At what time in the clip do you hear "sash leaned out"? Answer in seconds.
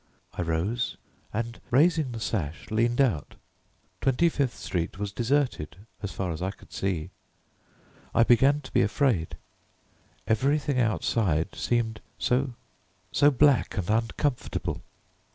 2.19-3.35